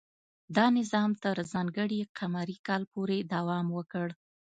[0.55, 4.07] دا نظام تر ځانګړي قمري کال پورې دوام وکړ.